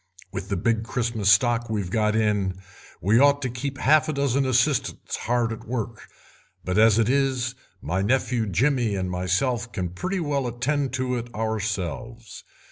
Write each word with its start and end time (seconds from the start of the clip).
With 0.31 0.49
the 0.49 0.57
big 0.57 0.83
Christmas 0.83 1.29
stock 1.29 1.69
we've 1.69 1.91
got 1.91 2.15
in 2.15 2.55
we 3.01 3.19
ought 3.19 3.39
to 3.43 3.51
keep 3.51 3.77
half 3.77 4.09
a 4.09 4.13
dozen 4.13 4.47
assistants 4.47 5.15
hard 5.15 5.53
at 5.53 5.67
work, 5.67 6.07
but 6.65 6.79
as 6.79 6.97
it 6.97 7.07
is 7.07 7.53
my 7.83 8.01
nephew 8.01 8.47
Jimmy 8.47 8.95
and 8.95 9.11
myself 9.11 9.71
can 9.71 9.89
pretty 9.89 10.19
well 10.19 10.47
attend 10.47 10.93
to 10.93 11.17
it 11.17 11.31
ourselves. 11.35 12.43